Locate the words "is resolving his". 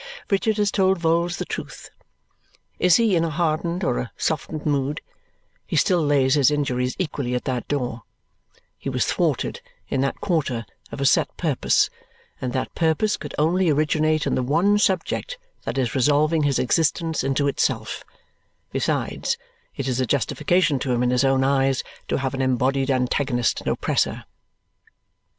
15.77-16.57